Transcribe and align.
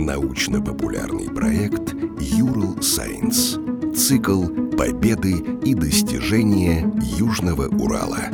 Научно-популярный 0.00 1.28
проект 1.28 1.92
«Юрл 2.18 2.80
Сайенс». 2.80 3.58
Цикл 3.94 4.46
«Победы 4.78 5.34
и 5.62 5.74
достижения 5.74 6.90
Южного 7.18 7.68
Урала». 7.68 8.30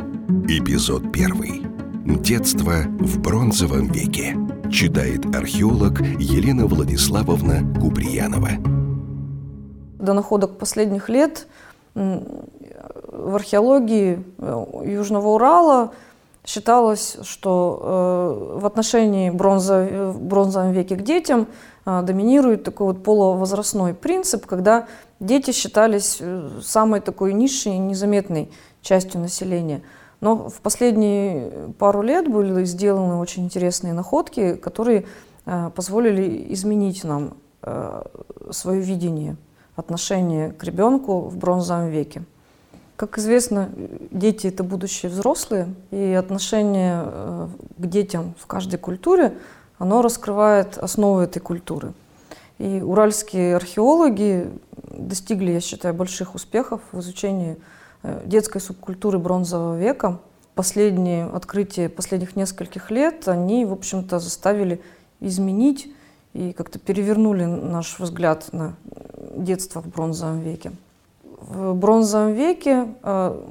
Эпизод 0.47 1.11
первый. 1.11 1.63
Детство 2.05 2.83
в 2.99 3.19
бронзовом 3.19 3.91
веке. 3.91 4.37
Читает 4.71 5.25
археолог 5.35 5.99
Елена 5.99 6.67
Владиславовна 6.67 7.61
Куприянова. 7.81 8.51
До 9.99 10.13
находок 10.13 10.57
последних 10.57 11.09
лет 11.09 11.47
в 11.95 13.35
археологии 13.35 14.23
э, 14.37 14.65
Южного 14.85 15.27
Урала 15.27 15.91
считалось, 16.47 17.17
что 17.23 18.55
э, 18.55 18.59
в 18.59 18.65
отношении 18.65 19.29
бронза, 19.29 20.11
в 20.13 20.21
бронзовом 20.21 20.71
веке 20.71 20.95
к 20.95 21.03
детям 21.03 21.47
э, 21.85 22.01
доминирует 22.01 22.63
такой 22.63 22.87
вот 22.87 23.03
полувозрастной 23.03 23.93
принцип, 23.93 24.45
когда 24.45 24.87
дети 25.19 25.51
считались 25.51 26.21
самой 26.63 27.01
такой 27.01 27.33
низшей 27.33 27.77
незаметной 27.77 28.49
частью 28.81 29.19
населения. 29.19 29.81
Но 30.21 30.49
в 30.49 30.61
последние 30.61 31.73
пару 31.77 32.01
лет 32.01 32.31
были 32.31 32.63
сделаны 32.63 33.17
очень 33.17 33.43
интересные 33.43 33.93
находки, 33.93 34.55
которые 34.55 35.05
позволили 35.75 36.51
изменить 36.53 37.03
нам 37.03 37.35
свое 38.49 38.81
видение 38.81 39.37
отношения 39.75 40.51
к 40.53 40.63
ребенку 40.63 41.21
в 41.21 41.37
бронзовом 41.37 41.89
веке. 41.89 42.23
Как 42.97 43.19
известно, 43.19 43.69
дети– 44.09 44.47
это 44.47 44.63
будущие 44.63 45.11
взрослые, 45.11 45.71
и 45.91 46.13
отношение 46.13 47.03
э, 47.05 47.47
к 47.77 47.85
детям 47.85 48.33
в 48.39 48.47
каждой 48.47 48.79
культуре, 48.79 49.37
оно 49.77 50.01
раскрывает 50.01 50.79
основы 50.79 51.21
этой 51.21 51.39
культуры. 51.39 51.93
И 52.57 52.81
уральские 52.81 53.55
археологи 53.55 54.49
достигли, 54.89 55.51
я 55.51 55.61
считаю, 55.61 55.93
больших 55.93 56.33
успехов 56.33 56.81
в 56.91 56.99
изучении 57.01 57.57
э, 58.01 58.23
детской 58.25 58.59
субкультуры 58.59 59.19
бронзового 59.19 59.77
века. 59.77 60.17
Последние 60.55 61.25
открытия 61.25 61.89
последних 61.89 62.35
нескольких 62.35 62.89
лет, 62.89 63.27
они, 63.27 63.63
в 63.65 63.73
общем-то, 63.73 64.17
заставили 64.17 64.81
изменить 65.19 65.87
и 66.33 66.51
как-то 66.51 66.79
перевернули 66.79 67.45
наш 67.45 67.99
взгляд 67.99 68.51
на 68.53 68.75
детство 69.35 69.83
в 69.83 69.87
бронзовом 69.87 70.39
веке. 70.39 70.71
В 71.47 71.73
бронзовом 71.75 72.33
веке 72.33 72.89
э, 73.03 73.41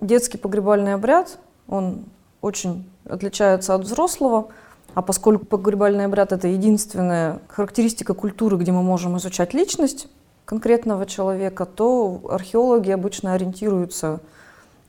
детский 0.00 0.36
погребальный 0.36 0.92
обряд, 0.92 1.38
он 1.68 2.04
очень 2.42 2.84
отличается 3.08 3.74
от 3.74 3.82
взрослого, 3.82 4.48
а 4.92 5.00
поскольку 5.00 5.46
погребальный 5.46 6.04
обряд– 6.04 6.32
это 6.32 6.48
единственная 6.48 7.40
характеристика 7.48 8.12
культуры, 8.12 8.58
где 8.58 8.72
мы 8.72 8.82
можем 8.82 9.16
изучать 9.16 9.54
личность 9.54 10.08
конкретного 10.44 11.06
человека, 11.06 11.64
то 11.64 12.20
археологи 12.28 12.90
обычно 12.90 13.32
ориентируются 13.32 14.20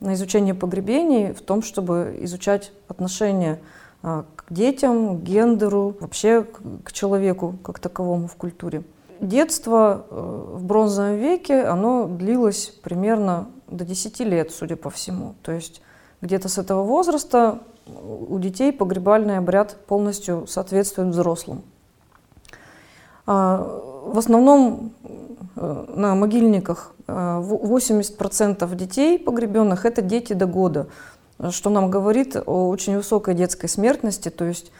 на 0.01 0.13
изучение 0.13 0.53
погребений 0.53 1.31
в 1.31 1.41
том, 1.41 1.63
чтобы 1.63 2.17
изучать 2.21 2.73
отношения 2.89 3.59
э, 4.03 4.23
к 4.35 4.45
детям, 4.49 5.19
к 5.19 5.23
гендеру, 5.23 5.95
вообще 6.01 6.45
к 6.83 6.91
человеку 6.91 7.55
как 7.63 7.79
таковому 7.79 8.27
в 8.27 8.35
культуре 8.35 8.83
детство 9.19 10.05
э, 10.09 10.45
в 10.55 10.63
бронзовом 10.63 11.15
веке, 11.15 11.63
оно 11.63 12.07
длилось 12.07 12.67
примерно 12.83 13.47
до 13.67 13.85
10 13.85 14.19
лет, 14.21 14.51
судя 14.51 14.75
по 14.75 14.89
всему. 14.89 15.35
То 15.41 15.51
есть 15.51 15.81
где-то 16.21 16.49
с 16.49 16.57
этого 16.57 16.83
возраста 16.83 17.59
у 17.85 18.37
детей 18.39 18.71
погребальный 18.73 19.37
обряд 19.37 19.77
полностью 19.87 20.45
соответствует 20.47 21.09
взрослым. 21.09 21.63
А, 23.25 23.57
в 24.05 24.17
основном 24.17 24.93
э, 25.55 25.85
на 25.95 26.15
могильниках 26.15 26.93
80% 27.07 28.57
э, 28.59 28.75
детей 28.75 29.19
погребенных– 29.19 29.85
это 29.85 30.01
дети 30.01 30.33
до 30.33 30.45
года, 30.45 30.87
что 31.49 31.69
нам 31.69 31.89
говорит 31.89 32.35
о 32.35 32.69
очень 32.69 32.97
высокой 32.97 33.33
детской 33.33 33.67
смертности, 33.67 34.29
то 34.29 34.45
есть 34.45 34.71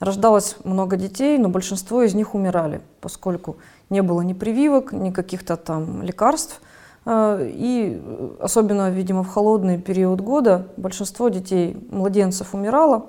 рождалось 0.00 0.56
много 0.64 0.96
детей, 0.96 1.38
но 1.38 1.48
большинство 1.48 2.02
из 2.02 2.14
них 2.14 2.34
умирали, 2.34 2.80
поскольку 3.00 3.56
не 3.90 4.02
было 4.02 4.20
ни 4.22 4.32
прививок, 4.32 4.92
ни 4.92 5.10
каких-то 5.10 5.56
там 5.56 6.02
лекарств. 6.02 6.60
Э, 7.06 7.38
и 7.42 8.02
особенно, 8.40 8.90
видимо, 8.90 9.22
в 9.22 9.28
холодный 9.28 9.78
период 9.80 10.20
года 10.20 10.68
большинство 10.76 11.28
детей, 11.28 11.76
младенцев 11.90 12.54
умирало. 12.54 13.06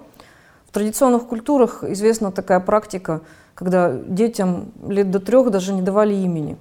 В 0.67 0.71
традиционных 0.71 1.27
культурах 1.27 1.83
известна 1.83 2.31
такая 2.31 2.59
практика, 2.59 3.21
когда 3.53 3.93
детям 3.93 4.71
лет 4.87 5.09
до 5.11 5.19
трех 5.19 5.49
даже 5.49 5.73
не 5.73 5.81
давали 5.81 6.13
имени. 6.13 6.57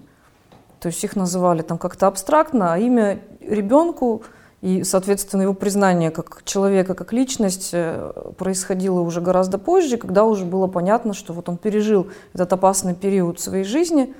То 0.80 0.88
есть 0.88 1.02
их 1.02 1.16
называли 1.16 1.62
там 1.62 1.78
как-то 1.78 2.06
абстрактно, 2.06 2.74
а 2.74 2.78
имя 2.78 3.20
ребенку 3.40 4.22
и, 4.64 4.82
соответственно, 4.82 5.42
его 5.42 5.52
признание 5.52 6.10
как 6.10 6.41
человека, 6.47 6.94
как 6.94 7.12
личность 7.12 7.69
э, 7.75 8.12
происходило 8.38 9.00
уже 9.00 9.20
гораздо 9.20 9.58
позже, 9.58 9.98
когда 9.98 10.25
уже 10.25 10.47
было 10.47 10.69
понятно, 10.69 11.12
что 11.12 11.34
вот 11.34 11.50
он 11.50 11.58
пережил 11.58 12.06
этот 12.32 12.50
опасный 12.54 12.94
период 12.94 13.38
своей 13.38 13.64
жизни 13.64 14.14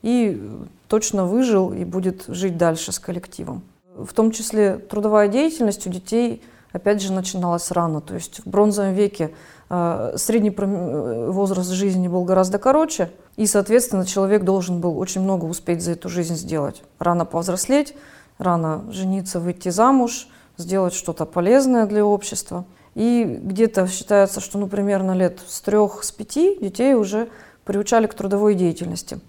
и 0.00 0.42
точно 0.88 1.26
выжил 1.26 1.74
и 1.74 1.84
будет 1.84 2.24
жить 2.28 2.56
дальше 2.56 2.92
с 2.92 2.98
коллективом. 2.98 3.60
В 3.94 4.14
том 4.14 4.30
числе 4.30 4.78
трудовая 4.78 5.28
деятельность 5.28 5.86
у 5.86 5.90
детей, 5.90 6.42
опять 6.72 7.02
же, 7.02 7.12
начиналась 7.12 7.70
рано. 7.70 8.00
То 8.00 8.14
есть 8.14 8.40
в 8.40 8.48
бронзовом 8.48 8.94
веке 8.94 9.34
э, 9.68 10.14
средний 10.16 10.54
э, 10.56 11.30
возраст 11.30 11.68
жизни 11.72 12.08
был 12.08 12.24
гораздо 12.24 12.58
короче, 12.58 13.10
и, 13.36 13.44
соответственно, 13.44 14.06
человек 14.06 14.44
должен 14.44 14.80
был 14.80 14.98
очень 14.98 15.20
много 15.20 15.44
успеть 15.44 15.82
за 15.82 15.90
эту 15.90 16.08
жизнь 16.08 16.36
сделать. 16.36 16.82
Рано 16.98 17.26
повзрослеть, 17.26 17.94
рано 18.40 18.84
жениться, 18.90 19.38
выйти 19.38 19.68
замуж, 19.68 20.26
сделать 20.56 20.94
что-то 20.94 21.26
полезное 21.26 21.86
для 21.86 22.04
общества. 22.04 22.64
И 22.94 23.38
где-то 23.42 23.86
считается, 23.86 24.40
что, 24.40 24.58
ну, 24.58 24.66
примерно 24.66 25.12
лет 25.12 25.38
с 25.46 25.60
трех, 25.60 26.02
с 26.02 26.10
пяти 26.10 26.58
детей 26.60 26.94
уже 26.94 27.28
приучали 27.64 28.06
к 28.06 28.14
трудовой 28.14 28.54
деятельности. 28.54 29.20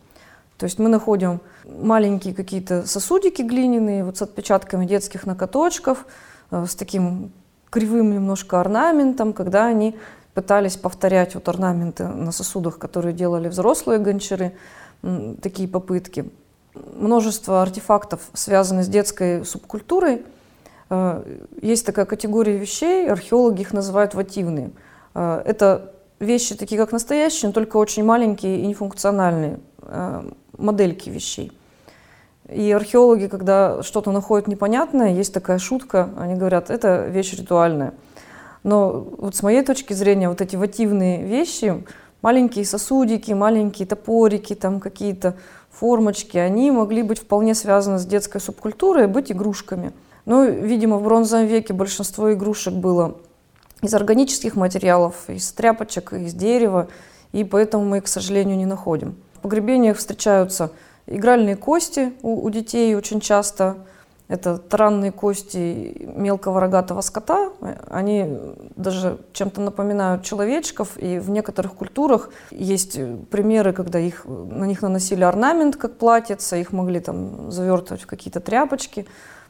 То 0.57 0.65
есть 0.65 0.79
мы 0.79 0.89
находим 0.89 1.41
маленькие 1.65 2.33
какие-то 2.33 2.87
сосудики 2.87 3.41
глиняные, 3.41 4.03
вот 4.03 4.17
с 4.17 4.21
отпечатками 4.21 4.85
детских 4.85 5.25
накоточков, 5.25 6.05
э, 6.49 6.65
с 6.67 6.75
таким 6.75 7.31
кривым 7.69 8.13
немножко 8.13 8.59
орнаментом, 8.59 9.33
когда 9.33 9.65
они 9.65 9.95
пытались 10.33 10.77
повторять 10.77 11.35
вот 11.35 11.47
орнаменты 11.49 12.07
на 12.07 12.31
сосудах, 12.31 12.77
которые 12.77 13.13
делали 13.13 13.49
взрослые 13.49 13.99
гончары, 13.99 14.53
такие 15.41 15.67
попытки 15.67 16.29
множество 16.73 17.61
артефактов, 17.61 18.21
связанных 18.33 18.85
с 18.85 18.87
детской 18.87 19.45
субкультурой. 19.45 20.23
Э, 20.89 21.23
есть 21.61 21.85
такая 21.85 22.05
категория 22.05 22.57
вещей, 22.57 23.09
археологи 23.09 23.61
их 23.61 23.73
называют 23.73 24.13
вативные. 24.13 24.71
Э, 25.13 25.41
это 25.45 25.93
вещи 26.19 26.55
такие, 26.55 26.79
как 26.79 26.91
настоящие, 26.91 27.49
но 27.49 27.53
только 27.53 27.77
очень 27.77 28.03
маленькие 28.03 28.61
и 28.61 28.67
нефункциональные 28.67 29.59
э, 29.81 30.23
модельки 30.57 31.09
вещей. 31.09 31.51
И 32.49 32.71
археологи, 32.71 33.27
когда 33.27 33.81
что-то 33.81 34.11
находят 34.11 34.47
непонятное, 34.47 35.13
есть 35.13 35.33
такая 35.33 35.57
шутка, 35.57 36.09
они 36.17 36.35
говорят, 36.35 36.69
это 36.69 37.07
вещь 37.07 37.33
ритуальная. 37.33 37.93
Но 38.63 39.07
вот 39.17 39.35
с 39.35 39.41
моей 39.41 39.63
точки 39.63 39.93
зрения, 39.93 40.29
вот 40.29 40.41
эти 40.41 40.55
вативные 40.55 41.23
вещи, 41.23 41.83
маленькие 42.21 42.65
сосудики, 42.65 43.31
маленькие 43.31 43.87
топорики, 43.87 44.55
там 44.55 44.79
какие-то 44.79 45.35
формочки, 45.69 46.37
они 46.37 46.71
могли 46.71 47.01
быть 47.01 47.19
вполне 47.19 47.55
связаны 47.55 47.97
с 47.97 48.05
детской 48.05 48.39
субкультурой 48.39 49.05
и 49.05 49.07
быть 49.07 49.31
игрушками. 49.31 49.93
Но, 50.25 50.43
видимо, 50.43 50.97
в 50.97 51.03
бронзовом 51.03 51.47
веке 51.47 51.73
большинство 51.73 52.31
игрушек 52.33 52.73
было 52.73 53.17
из 53.81 53.93
органических 53.93 54.55
материалов, 54.55 55.15
из 55.27 55.51
тряпочек, 55.51 56.13
из 56.13 56.33
дерева, 56.33 56.87
и 57.31 57.43
поэтому 57.43 57.85
мы 57.85 57.97
их, 57.97 58.03
к 58.03 58.07
сожалению, 58.07 58.57
не 58.57 58.65
находим. 58.65 59.15
В 59.35 59.39
погребениях 59.39 59.97
встречаются 59.97 60.71
игральные 61.07 61.55
кости 61.55 62.13
у, 62.21 62.45
у 62.45 62.49
детей 62.49 62.93
очень 62.95 63.19
часто, 63.19 63.77
это 64.31 64.57
таранные 64.57 65.11
кости 65.11 66.07
мелкого 66.15 66.61
рогатого 66.61 67.01
скота. 67.01 67.51
Они 67.89 68.39
даже 68.77 69.17
чем-то 69.33 69.59
напоминают 69.59 70.23
человечков. 70.23 70.97
И 70.97 71.19
в 71.19 71.29
некоторых 71.29 71.73
культурах 71.73 72.29
есть 72.49 72.97
примеры, 73.29 73.73
когда 73.73 73.99
их, 73.99 74.23
на 74.25 74.63
них 74.63 74.81
наносили 74.81 75.25
орнамент, 75.25 75.75
как 75.75 75.97
платьица, 75.97 76.55
их 76.55 76.71
могли 76.71 77.01
там 77.01 77.51
завертывать 77.51 78.03
в 78.03 78.07
какие-то 78.07 78.39
тряпочки. 78.39 79.05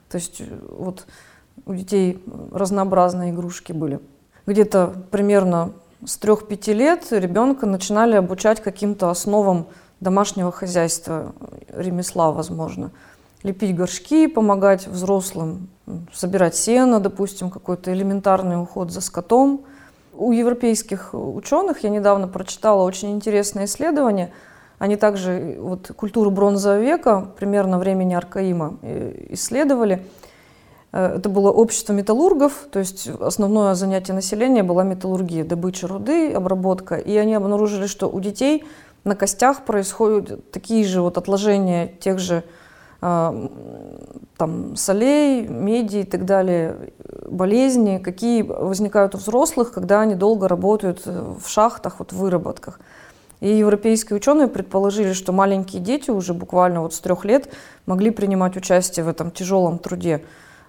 То 0.09 0.17
есть 0.17 0.41
вот 0.71 1.05
у 1.67 1.75
детей 1.75 2.25
разнообразные 2.51 3.33
игрушки 3.33 3.73
были. 3.73 3.99
Где-то 4.47 4.95
примерно 5.11 5.73
с 6.03 6.19
3-5 6.19 6.73
лет 6.73 7.05
ребенка 7.11 7.67
начинали 7.67 8.15
обучать 8.15 8.63
каким-то 8.63 9.11
основам 9.11 9.67
домашнего 9.99 10.51
хозяйства, 10.51 11.33
ремесла, 11.69 12.31
возможно 12.31 12.89
лепить 13.43 13.75
горшки, 13.75 14.27
помогать 14.27 14.87
взрослым 14.87 15.69
собирать 16.13 16.55
сено, 16.55 16.99
допустим, 16.99 17.49
какой-то 17.49 17.93
элементарный 17.93 18.61
уход 18.61 18.91
за 18.91 19.01
скотом. 19.01 19.61
у 20.13 20.31
европейских 20.31 21.13
ученых 21.13 21.83
я 21.83 21.89
недавно 21.89 22.27
прочитала 22.27 22.83
очень 22.83 23.11
интересное 23.11 23.65
исследование. 23.65 24.31
Они 24.77 24.95
также 24.95 25.57
вот, 25.59 25.91
культуру 25.95 26.31
бронзового 26.31 26.79
века, 26.79 27.27
примерно 27.37 27.79
времени 27.79 28.13
Аркаима, 28.13 28.77
исследовали. 29.29 30.05
Это 30.91 31.29
было 31.29 31.51
общество 31.51 31.93
металлургов, 31.93 32.65
то 32.69 32.79
есть 32.79 33.07
основное 33.07 33.75
занятие 33.75 34.13
населения 34.13 34.63
была 34.63 34.83
металлургия, 34.83 35.45
добыча 35.45 35.87
руды, 35.87 36.33
обработка. 36.33 36.95
И 36.95 37.15
они 37.15 37.33
обнаружили, 37.33 37.87
что 37.87 38.09
у 38.09 38.19
детей 38.19 38.65
на 39.03 39.15
костях 39.15 39.63
происходят 39.63 40.51
такие 40.51 40.83
же 40.83 41.01
вот 41.01 41.17
отложения 41.17 41.87
тех 41.87 42.19
же 42.19 42.37
э, 42.37 42.60
там, 43.01 44.75
солей, 44.75 45.47
меди 45.47 45.97
и 45.97 46.03
так 46.03 46.25
далее, 46.25 46.91
болезни, 47.27 47.97
какие 47.97 48.43
возникают 48.43 49.15
у 49.15 49.17
взрослых, 49.17 49.71
когда 49.71 50.01
они 50.01 50.15
долго 50.15 50.47
работают 50.47 51.05
в 51.05 51.47
шахтах, 51.47 51.99
вот 51.99 52.13
в 52.13 52.17
выработках. 52.17 52.79
И 53.39 53.49
европейские 53.49 54.17
ученые 54.17 54.47
предположили, 54.47 55.13
что 55.13 55.33
маленькие 55.33 55.81
дети 55.81 56.11
уже 56.11 56.35
буквально 56.35 56.81
вот 56.81 56.93
с 56.93 56.99
трех 56.99 57.25
лет 57.25 57.49
могли 57.87 58.11
принимать 58.11 58.55
участие 58.55 59.03
в 59.03 59.07
этом 59.07 59.31
тяжелом 59.31 59.79
труде 59.79 60.23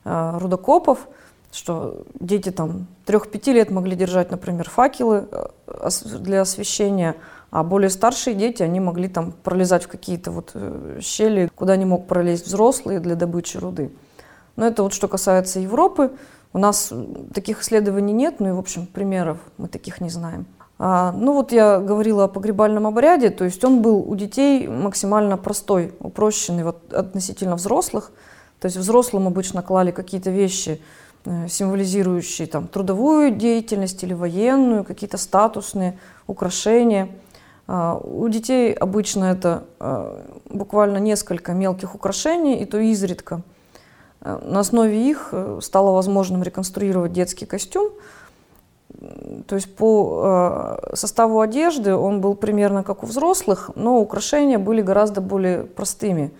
э, 0.04 0.38
рудокопов, 0.38 1.06
что 1.52 2.04
дети 2.18 2.50
там 2.50 2.86
трех-пяти 3.04 3.52
лет 3.52 3.70
могли 3.70 3.94
держать, 3.94 4.30
например, 4.30 4.70
факелы 4.70 5.28
э, 5.30 5.88
для 6.18 6.40
освещения, 6.40 7.14
а 7.52 7.62
более 7.62 7.90
старшие 7.90 8.34
дети, 8.34 8.62
они 8.62 8.80
могли 8.80 9.08
там 9.08 9.30
пролезать 9.30 9.84
в 9.84 9.88
какие-то 9.88 10.30
вот 10.30 10.52
э, 10.54 11.00
щели, 11.02 11.50
куда 11.54 11.76
не 11.76 11.84
мог 11.84 12.06
пролезть 12.06 12.46
взрослые 12.46 12.98
для 12.98 13.14
добычи 13.14 13.58
руды. 13.58 13.92
Но 14.56 14.66
это 14.66 14.82
вот 14.82 14.94
что 14.94 15.06
касается 15.06 15.60
Европы. 15.60 16.12
У 16.54 16.58
нас 16.58 16.90
таких 17.34 17.60
исследований 17.60 18.14
нет, 18.14 18.40
ну 18.40 18.48
и, 18.48 18.52
в 18.52 18.58
общем, 18.58 18.86
примеров 18.86 19.36
мы 19.58 19.68
таких 19.68 20.00
не 20.00 20.08
знаем. 20.08 20.46
А, 20.78 21.12
ну 21.12 21.34
вот 21.34 21.52
я 21.52 21.78
говорила 21.78 22.24
о 22.24 22.28
погребальном 22.28 22.86
обряде, 22.86 23.28
то 23.28 23.44
есть 23.44 23.62
он 23.62 23.82
был 23.82 23.98
у 23.98 24.16
детей 24.16 24.66
максимально 24.66 25.36
простой, 25.36 25.92
упрощенный 26.00 26.64
вот, 26.64 26.90
относительно 26.90 27.56
взрослых. 27.56 28.12
То 28.60 28.66
есть 28.66 28.78
взрослым 28.78 29.26
обычно 29.26 29.60
клали 29.60 29.90
какие-то 29.90 30.30
вещи, 30.30 30.80
э, 31.26 31.48
символизирующие 31.48 32.46
там, 32.46 32.66
трудовую 32.66 33.32
деятельность 33.32 34.02
или 34.02 34.14
военную, 34.14 34.84
какие-то 34.84 35.18
статусные 35.18 35.98
украшения– 36.26 37.10
у 37.68 38.28
детей 38.28 38.72
обычно 38.72 39.26
это 39.26 39.64
а, 39.78 40.22
буквально 40.48 40.98
несколько 40.98 41.52
мелких 41.52 41.94
украшений, 41.94 42.56
и 42.58 42.64
то 42.64 42.78
изредка. 42.78 43.42
А, 44.20 44.40
на 44.44 44.60
основе 44.60 45.08
их 45.08 45.28
э, 45.32 45.58
стало 45.62 45.92
возможным 45.92 46.42
реконструировать 46.42 47.12
детский 47.12 47.46
костюм. 47.46 47.90
То 49.48 49.56
есть 49.56 49.74
по 49.74 50.78
составу 50.92 51.40
одежды 51.40 51.94
он 51.94 52.20
был 52.20 52.34
примерно 52.36 52.84
как 52.84 53.02
у 53.02 53.06
взрослых, 53.06 53.70
но 53.74 53.98
украшения 53.98 54.58
были 54.58 54.82
гораздо 54.82 55.20
более 55.20 55.64
простыми. 55.64 56.30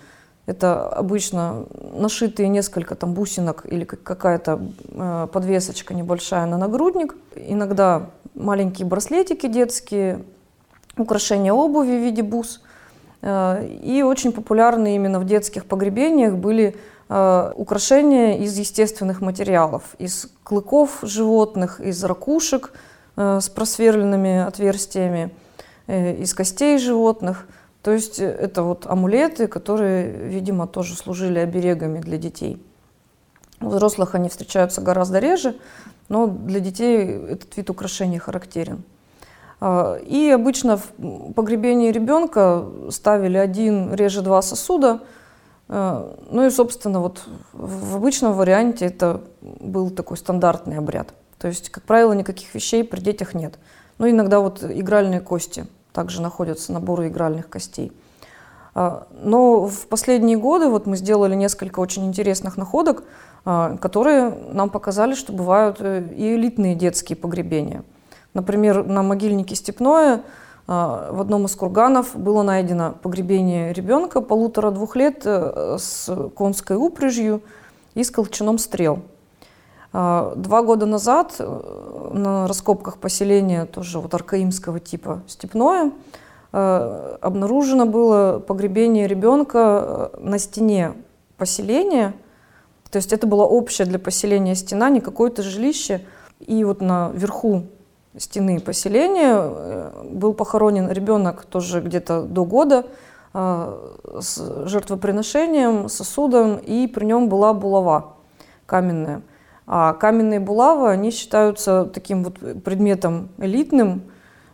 Это 0.46 0.86
обычно 0.88 1.64
нашитые 1.94 2.48
несколько 2.48 2.94
там 2.94 3.14
бусинок 3.14 3.64
или 3.64 3.84
какая-то 3.84 4.60
подвесочка 5.32 5.94
небольшая 5.94 6.46
на 6.46 6.58
нагрудник. 6.58 7.16
Иногда 7.34 8.10
маленькие 8.34 8.86
браслетики 8.86 9.46
детские, 9.48 10.22
украшения 10.96 11.52
обуви 11.52 11.96
в 11.96 12.02
виде 12.02 12.22
бус. 12.22 12.60
Э, 13.22 13.64
и 13.82 14.02
очень 14.02 14.32
популярны 14.32 14.94
именно 14.94 15.20
в 15.20 15.24
детских 15.24 15.66
погребениях 15.66 16.34
были 16.34 16.76
э, 17.08 17.52
украшения 17.56 18.38
из 18.38 18.58
естественных 18.58 19.20
материалов, 19.20 19.94
из 19.98 20.28
клыков 20.42 20.98
животных, 21.02 21.80
из 21.80 22.02
ракушек 22.04 22.72
э, 23.16 23.40
с 23.40 23.48
просверленными 23.48 24.38
отверстиями, 24.38 25.30
из 25.88 26.32
костей 26.32 26.78
животных. 26.78 27.46
То 27.82 27.90
есть 27.90 28.20
это 28.20 28.62
вот 28.62 28.86
амулеты, 28.86 29.48
которые, 29.48 30.10
видимо, 30.28 30.68
тоже 30.68 30.94
служили 30.94 31.40
оберегами 31.40 31.98
для 31.98 32.18
детей. 32.18 32.64
У 33.60 33.68
взрослых 33.68 34.14
они 34.14 34.28
встречаются 34.28 34.80
гораздо 34.80 35.18
реже, 35.18 35.56
но 36.08 36.28
для 36.28 36.60
детей 36.60 37.04
этот 37.04 37.56
вид 37.56 37.68
украшений 37.68 38.18
характерен. 38.18 38.84
А, 39.64 39.94
и 39.94 40.28
обычно 40.28 40.76
в 40.76 41.32
погребении 41.34 41.92
ребенка 41.92 42.66
ставили 42.90 43.36
один, 43.36 43.94
реже 43.94 44.20
два 44.20 44.42
сосуда. 44.42 45.02
А, 45.68 46.16
ну 46.32 46.44
и, 46.44 46.50
собственно, 46.50 46.98
вот 46.98 47.22
в 47.52 47.94
обычном 47.94 48.32
варианте 48.32 48.86
это 48.86 49.20
был 49.40 49.90
такой 49.90 50.16
стандартный 50.16 50.78
обряд. 50.78 51.14
То 51.38 51.46
есть, 51.46 51.70
как 51.70 51.84
правило, 51.84 52.12
никаких 52.12 52.52
вещей 52.56 52.82
при 52.82 52.98
детях 52.98 53.34
нет. 53.34 53.60
Ну, 53.98 54.10
иногда 54.10 54.40
вот 54.40 54.64
игральные 54.64 55.20
кости, 55.20 55.66
также 55.92 56.22
находятся 56.22 56.72
наборы 56.72 57.06
игральных 57.06 57.48
костей. 57.48 57.92
А, 58.74 59.06
но 59.22 59.68
в 59.68 59.86
последние 59.86 60.38
годы 60.38 60.70
вот 60.70 60.86
мы 60.86 60.96
сделали 60.96 61.36
несколько 61.36 61.78
очень 61.78 62.04
интересных 62.04 62.56
находок, 62.56 63.04
которые 63.44 64.30
нам 64.52 64.70
показали, 64.70 65.14
что 65.14 65.32
бывают 65.32 65.78
э, 65.80 66.04
и 66.16 66.34
элитные 66.34 66.74
детские 66.74 67.16
погребения– 67.16 67.84
Например, 68.34 68.84
на 68.84 69.02
могильнике 69.02 69.54
Степное 69.54 70.22
а, 70.66 71.12
в 71.12 71.20
одном 71.20 71.46
из 71.46 71.54
курганов 71.54 72.16
было 72.16 72.42
найдено 72.42 72.94
погребение 73.02 73.72
ребенка 73.72 74.20
полутора-двух 74.20 74.96
лет 74.96 75.22
э, 75.24 75.76
с 75.78 76.30
конской 76.36 76.76
упряжью 76.76 77.42
и 77.94 78.04
с 78.04 78.10
колчаном 78.10 78.58
стрел. 78.58 79.00
А, 79.92 80.34
два 80.36 80.62
года 80.62 80.86
назад 80.86 81.34
э, 81.38 82.10
на 82.14 82.46
раскопках 82.46 82.98
поселения 82.98 83.66
тоже 83.66 83.98
вот 83.98 84.14
аркаимского 84.14 84.80
типа 84.80 85.22
Степное 85.26 85.92
э, 86.52 87.16
обнаружено 87.20 87.84
было 87.84 88.38
погребение 88.38 89.06
ребенка 89.06 90.12
на 90.18 90.38
стене 90.38 90.94
поселения. 91.36 92.14
То 92.90 92.96
есть 92.96 93.12
это 93.12 93.26
была 93.26 93.44
общая 93.44 93.84
для 93.84 93.98
поселения 93.98 94.54
стена, 94.54 94.88
не 94.90 95.00
какое-то 95.00 95.42
жилище. 95.42 96.06
И 96.40 96.62
вот 96.64 96.80
на 96.80 97.10
верху 97.10 97.64
стены 98.18 98.60
поселения 98.60 99.36
э, 99.36 100.04
был 100.10 100.34
похоронен 100.34 100.90
ребенок 100.90 101.44
тоже 101.44 101.80
где-то 101.80 102.22
до 102.22 102.44
года 102.44 102.86
э, 103.32 103.92
с 104.20 104.66
жертвоприношением, 104.66 105.88
сосудом, 105.88 106.56
и 106.56 106.86
при 106.86 107.04
нем 107.06 107.28
была 107.28 107.54
булава 107.54 108.14
каменная. 108.66 109.22
А 109.66 109.94
каменные 109.94 110.40
булавы, 110.40 110.90
они 110.90 111.10
считаются 111.10 111.84
таким 111.84 112.24
вот 112.24 112.38
предметом 112.62 113.28
элитным, 113.38 114.02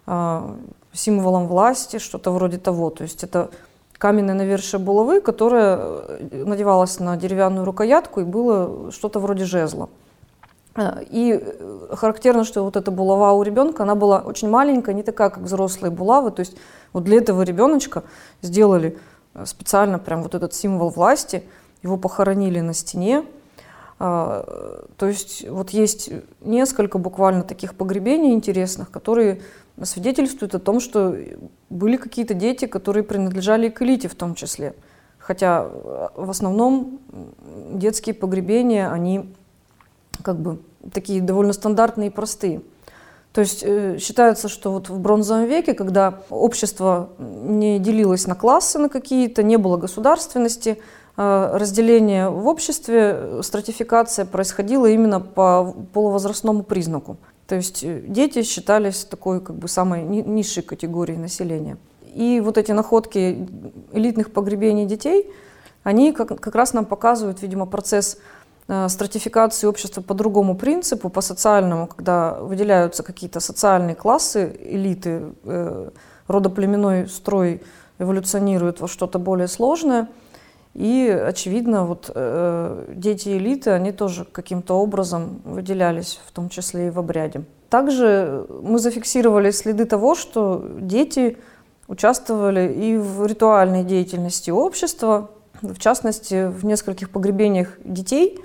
э, 0.07 0.55
символом 0.93 1.47
власти, 1.47 1.99
что-то 1.99 2.31
вроде 2.31 2.59
того. 2.59 2.91
То 2.91 3.03
есть 3.03 3.25
это 3.25 3.51
каменное 3.99 4.35
навершие 4.35 4.81
булавы, 4.81 5.21
которая 5.21 6.19
надевалась 6.33 7.01
на 7.01 7.17
деревянную 7.17 7.65
рукоятку 7.65 8.21
и 8.21 8.25
было 8.25 8.93
что-то 8.93 9.19
вроде 9.19 9.45
жезла. 9.45 9.89
Э, 10.79 11.05
и 11.11 11.33
э, 11.33 11.95
характерно, 11.97 12.45
что 12.45 12.63
вот 12.63 12.77
эта 12.77 12.91
булава 12.91 13.33
у 13.33 13.43
ребенка, 13.43 13.83
она 13.83 13.95
была 13.95 14.21
очень 14.21 14.49
маленькая, 14.49 14.95
не 14.95 15.03
такая, 15.03 15.31
как 15.31 15.43
взрослые 15.43 15.91
булавы. 15.91 16.31
То 16.31 16.41
есть 16.41 16.57
вот 16.93 17.05
для 17.05 17.19
этого 17.19 17.43
ребеночка 17.43 18.05
сделали 18.43 18.97
э, 19.35 19.45
специально 19.45 19.99
прям 19.99 20.23
вот 20.23 20.35
этот 20.35 20.55
символ 20.55 20.91
власти, 20.91 21.43
его 21.83 21.97
похоронили 21.97 22.61
на 22.61 22.75
стене. 22.75 23.25
То 23.99 24.45
есть 25.01 25.49
вот 25.49 25.71
есть 25.71 26.11
несколько 26.41 26.99
буквально 26.99 27.43
таких 27.43 27.75
погребений 27.75 28.33
интересных, 28.33 28.93
которые 28.93 29.41
свидетельствуют 29.83 30.55
о 30.55 30.61
том, 30.61 30.79
что 30.79 31.17
были 31.69 31.97
какие-то 31.97 32.35
дети, 32.35 32.67
которые 32.67 33.03
принадлежали 33.03 33.69
к 33.69 33.83
элите 33.83 34.07
в 34.07 34.15
том 34.15 34.37
числе. 34.37 34.77
Хотя 35.19 35.69
в 36.15 36.31
основном 36.31 37.01
детские 37.73 38.15
погребения, 38.15 38.89
они 38.89 39.35
как 40.23 40.39
бы 40.39 40.61
такие 40.93 41.21
довольно 41.21 41.53
стандартные 41.53 42.09
и 42.09 42.13
простые. 42.13 42.63
То 43.33 43.43
есть 43.43 43.63
э, 43.63 43.99
считается, 43.99 44.49
что 44.49 44.73
вот 44.73 44.89
в 44.89 44.99
бронзовом 44.99 45.45
веке, 45.45 45.75
когда 45.75 46.23
общество 46.31 47.11
не 47.19 47.79
делилось 47.79 48.27
на 48.27 48.35
классы 48.35 48.79
на 48.79 48.89
какие-то, 48.89 49.43
не 49.43 49.59
было 49.59 49.77
государственности, 49.77 50.79
э, 51.17 51.51
разделение 51.53 52.31
в 52.31 52.49
обществе, 52.49 53.43
стратификация 53.43 54.25
происходила 54.25 54.87
именно 54.87 55.21
по 55.21 55.75
полувозрастному 55.93 56.63
признаку. 56.63 57.19
То 57.47 57.55
есть 57.55 57.85
э, 57.85 58.03
дети 58.09 58.43
считались 58.43 59.05
такой 59.05 59.41
как 59.41 59.57
бы 59.57 59.69
самой 59.69 60.03
низшей 60.03 60.63
категорией 60.63 61.19
населения. 61.19 61.77
И 62.15 62.41
вот 62.43 62.57
эти 62.57 62.73
находки 62.73 63.47
элитных 63.93 64.33
погребений 64.33 64.87
детей, 64.87 65.31
они 65.85 66.13
как, 66.13 66.41
как 66.41 66.55
раз 66.55 66.73
нам 66.73 66.87
показывают, 66.87 67.43
видимо, 67.43 67.67
процесс 67.67 68.17
Э, 68.17 68.38
стратификации 68.89 69.67
общества 69.67 70.03
по 70.03 70.15
другому 70.15 70.55
принципу, 70.55 71.09
по 71.09 71.23
социальному, 71.23 71.87
когда 71.87 72.35
выделяются 72.35 73.03
какие-то 73.03 73.41
социальные 73.41 73.95
классы, 73.97 74.55
элиты, 74.63 75.33
э, 75.45 75.91
родоплеменной 76.27 77.09
строй 77.09 77.63
эволюционирует 77.99 78.81
во 78.81 78.89
что-то 78.89 79.19
более 79.19 79.49
сложное. 79.49 80.09
И, 80.75 81.09
очевидно, 81.09 81.87
вот 81.87 82.11
э, 82.15 82.85
дети 82.95 83.31
элиты, 83.31 83.71
они 83.71 83.91
тоже 83.91 84.27
каким-то 84.31 84.75
образом 84.75 85.41
выделялись, 85.45 86.21
в 86.27 86.33
том 86.33 86.51
числе 86.51 86.89
и 86.89 86.91
в 86.91 86.99
обряде. 86.99 87.45
также 87.71 88.47
мы 88.63 88.79
зафиксировали 88.79 89.51
следы 89.51 89.87
того, 89.87 90.15
что 90.15 90.65
дети 90.79 91.39
участвовали 91.89 92.73
и 92.73 92.97
в 92.97 93.27
ритуальной 93.27 93.83
деятельности 93.83 94.51
общества. 94.51 95.31
В 95.63 95.79
частности, 95.79 96.49
в 96.49 96.65
нескольких 96.65 97.11
погребениях 97.11 97.79
детей 97.85 98.39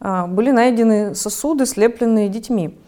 а, 0.00 0.26
были 0.26 0.50
найдены 0.50 1.14
сосуды, 1.14 1.66
слепленные 1.66 2.28
детьми. 2.28 2.78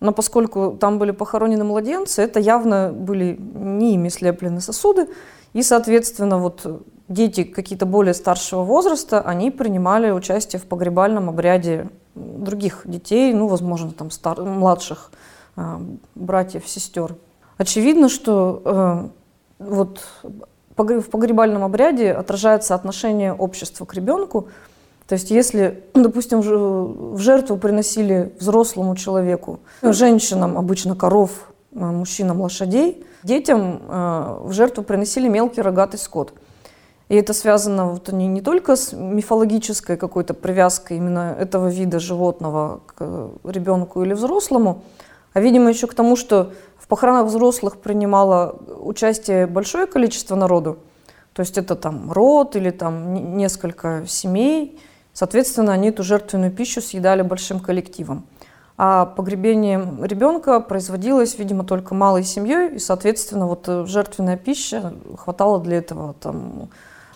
Но 0.00 0.12
поскольку 0.12 0.76
там 0.80 0.98
были 0.98 1.10
похоронены 1.10 1.64
младенцы, 1.64 2.22
это 2.22 2.40
явно 2.40 2.90
были 2.92 3.36
не 3.38 3.94
ими 3.94 4.08
слеплены 4.08 4.60
сосуды, 4.60 5.08
и, 5.52 5.62
соответственно, 5.62 6.38
вот 6.38 6.84
дети 7.08 7.44
какие-то 7.44 7.86
более 7.86 8.14
старшего 8.14 8.62
возраста, 8.62 9.20
они 9.20 9.50
принимали 9.50 10.10
участие 10.10 10.60
в 10.60 10.64
погребальном 10.64 11.28
обряде 11.28 11.90
других 12.14 12.82
детей, 12.84 13.34
ну, 13.34 13.46
возможно, 13.46 13.90
там 13.90 14.10
стар, 14.10 14.40
младших 14.42 15.10
э, 15.56 15.78
братьев, 16.14 16.66
сестер. 16.68 17.16
Очевидно, 17.58 18.08
что 18.08 18.62
э, 18.64 19.08
вот 19.58 20.06
в 20.82 21.10
погребальном 21.10 21.64
обряде 21.64 22.12
отражается 22.12 22.74
отношение 22.74 23.32
общества 23.32 23.84
к 23.84 23.94
ребенку. 23.94 24.48
То 25.06 25.14
есть 25.14 25.30
если, 25.30 25.84
допустим, 25.94 26.40
в 26.40 27.18
жертву 27.18 27.56
приносили 27.56 28.32
взрослому 28.38 28.96
человеку, 28.96 29.60
женщинам 29.82 30.56
обычно 30.56 30.94
коров, 30.94 31.52
э, 31.72 31.78
мужчинам 31.78 32.40
лошадей, 32.40 33.04
детям 33.22 33.82
э, 33.88 34.38
в 34.42 34.52
жертву 34.52 34.84
приносили 34.84 35.28
мелкий 35.28 35.62
рогатый 35.62 35.98
скот– 35.98 36.32
и 37.10 37.16
это 37.16 37.34
связано 37.34 37.86
вот 37.86 38.12
не, 38.12 38.28
не 38.28 38.40
только 38.40 38.76
с 38.76 38.92
мифологической 38.92 39.96
какой-то 39.96 40.32
привязкой 40.32 40.98
именно 40.98 41.36
этого 41.36 41.66
вида 41.66 41.98
животного 41.98 42.82
к 42.86 43.32
ребенку 43.42 44.04
или 44.04 44.14
взрослому, 44.14 44.84
а, 45.32 45.40
видимо, 45.40 45.70
еще 45.70 45.88
к 45.88 45.94
тому, 45.94 46.14
что 46.14 46.52
похоронах 46.90 47.26
взрослых 47.26 47.78
принимало 47.78 48.56
участие 48.80 49.46
большое 49.46 49.86
количество 49.86 50.34
народу. 50.34 50.78
То 51.32 51.40
есть 51.40 51.56
это 51.56 51.76
там 51.76 52.12
род 52.12 52.56
или 52.56 52.70
там 52.70 53.36
несколько 53.36 54.04
семей. 54.06 54.78
Соответственно, 55.12 55.72
они 55.72 55.88
эту 55.88 56.02
жертвенную 56.02 56.52
пищу 56.52 56.82
съедали 56.82 57.22
большим 57.22 57.60
коллективом. 57.60 58.26
А 58.76 59.06
погребение 59.06 59.86
ребенка 60.02 60.60
производилось, 60.60 61.38
видимо, 61.38 61.64
только 61.64 61.94
малой 61.94 62.24
семьей, 62.24 62.76
и, 62.76 62.78
соответственно, 62.78 63.46
вот 63.46 63.68
э, 63.68 63.84
жертвенная 63.86 64.38
пища 64.38 64.94
хватало 65.18 65.60
для 65.60 65.78
этого 65.78 66.14
там, 66.14 66.70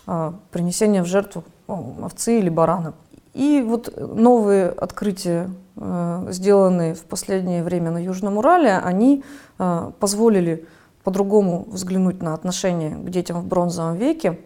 а, 0.05 0.35
принесения 0.51 1.01
в 1.01 1.07
жертву 1.07 1.43
ну, 1.67 1.95
овцы 2.03 2.37
или 2.37 2.49
барана. 2.49 2.93
И 3.35 3.61
вот 3.61 3.93
новые 3.97 4.69
открытия, 4.69 5.51
а, 5.75 6.25
сделанные 6.29 6.95
в 6.95 7.03
последнее 7.03 7.63
время 7.63 7.91
на 7.91 8.01
Южном 8.01 8.37
Урале, 8.37 8.77
они 8.77 9.25
а, 9.59 9.91
позволили 9.99 10.65
по-другому 11.03 11.67
взглянуть 11.67 12.23
на 12.23 12.33
отношение 12.33 12.95
к 12.95 13.09
детям 13.09 13.41
в 13.41 13.45
бронзовом 13.45 13.95
веке. 13.95 14.39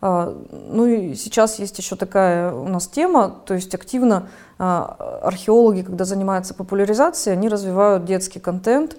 Ну 0.00 0.86
и 0.86 1.14
сейчас 1.14 1.58
есть 1.58 1.76
еще 1.78 1.96
такая 1.96 2.52
у 2.52 2.68
нас 2.68 2.86
тема, 2.86 3.34
то 3.46 3.54
есть 3.54 3.74
активно 3.74 4.28
археологи, 4.58 5.82
когда 5.82 6.04
занимаются 6.04 6.54
популяризацией, 6.54 7.36
они 7.36 7.48
развивают 7.48 8.04
детский 8.04 8.38
контент. 8.38 8.96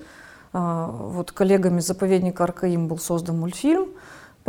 Вот 0.51 1.31
коллегами 1.31 1.79
заповедника 1.79 2.43
Аркаим 2.43 2.89
был 2.89 2.97
создан 2.97 3.39
мультфильм, 3.39 3.87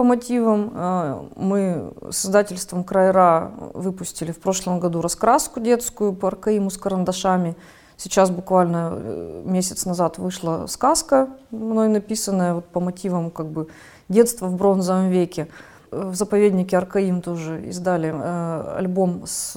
по 0.00 0.04
мотивам. 0.04 0.72
А, 0.76 1.26
мы 1.36 1.92
с 2.10 2.24
издательством 2.24 2.84
«Крайра» 2.84 3.52
выпустили 3.74 4.32
в 4.32 4.40
прошлом 4.40 4.80
году 4.80 5.02
раскраску 5.02 5.60
детскую 5.60 6.14
по 6.14 6.28
аркаиму 6.28 6.70
с 6.70 6.78
карандашами. 6.78 7.54
Сейчас 7.98 8.30
буквально 8.30 8.94
э, 8.94 9.42
месяц 9.44 9.84
назад 9.84 10.16
вышла 10.16 10.64
сказка, 10.68 11.28
мной 11.50 11.88
написанная 11.88 12.54
вот 12.54 12.64
по 12.64 12.80
мотивам 12.80 13.30
как 13.30 13.48
бы 13.48 13.68
детства 14.08 14.46
в 14.46 14.56
бронзовом 14.56 15.10
веке. 15.10 15.48
В 15.90 16.14
заповеднике 16.14 16.78
Аркаим 16.78 17.20
тоже 17.20 17.66
издали 17.66 18.10
э, 18.10 18.76
альбом 18.78 19.24
с 19.26 19.54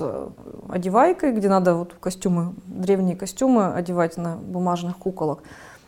одевайкой, 0.67 1.31
где 1.31 1.47
надо 1.47 1.75
вот 1.75 1.93
костюмы, 2.01 2.53
древние 2.65 3.15
костюмы 3.15 3.73
одевать 3.73 4.17
на 4.17 4.35
бумажных 4.35 4.97
куколок. 4.97 5.41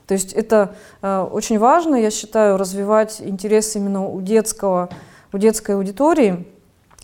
То 0.08 0.14
есть 0.14 0.34
это 0.34 0.76
э, 1.02 1.28
очень 1.32 1.58
важно, 1.60 1.96
я 1.96 2.12
считаю, 2.12 2.58
развивать 2.58 3.22
интерес 3.22 3.76
именно 3.76 4.08
у 4.08 4.22
детского, 4.22 4.90
у 5.34 5.38
детской 5.38 5.76
аудитории, 5.76 6.46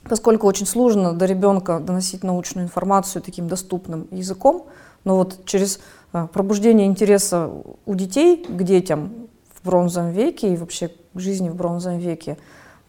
поскольку 0.04 0.48
очень 0.48 0.66
сложно 0.66 1.14
до 1.14 1.26
ребенка 1.26 1.80
доносить 1.80 2.24
научную 2.24 2.66
информацию 2.66 3.22
таким 3.22 3.48
доступным 3.48 4.08
языком, 4.12 4.68
но 5.04 5.16
вот 5.16 5.46
через 5.46 5.80
э, 6.14 6.28
пробуждение 6.32 6.88
интереса 6.88 7.50
у 7.86 7.96
детей 7.96 8.46
к 8.46 8.64
детям 8.64 9.14
в 9.56 9.66
бронзовом 9.66 10.12
веке 10.12 10.54
и 10.54 10.58
вообще 10.58 10.90
к 10.90 11.20
жизни 11.20 11.50
в 11.50 11.56
бронзовом 11.56 12.00
веке, 12.00 12.38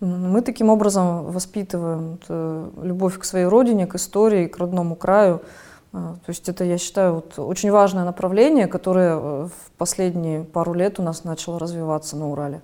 мы 0.00 0.42
таким 0.42 0.68
образом 0.68 1.26
воспитываем 1.26 2.18
э, 2.28 2.70
любовь 2.82 3.18
к 3.18 3.24
своей 3.24 3.46
родине, 3.46 3.86
к 3.86 3.94
истории, 3.94 4.48
к 4.48 4.58
родному 4.58 4.96
краю, 4.96 5.42
то 5.92 6.28
есть 6.28 6.48
это, 6.48 6.64
я 6.64 6.78
считаю, 6.78 7.16
вот 7.16 7.38
очень 7.38 7.70
важное 7.70 8.04
направление, 8.04 8.66
которое 8.66 9.14
э, 9.14 9.18
в 9.46 9.70
последние 9.76 10.42
пару 10.42 10.72
лет 10.72 10.98
у 10.98 11.02
нас 11.02 11.24
начало 11.24 11.58
развиваться 11.58 12.16
на 12.16 12.30
Урале. 12.30 12.62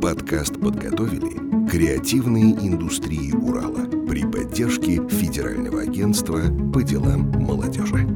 Подкаст 0.00 0.58
подготовили 0.58 1.68
креативные 1.68 2.52
индустрии 2.52 3.32
Урала 3.32 3.84
при 4.08 4.24
поддержке 4.24 5.06
Федерального 5.08 5.82
агентства 5.82 6.40
по 6.72 6.82
делам 6.82 7.30
молодежи. 7.32 8.08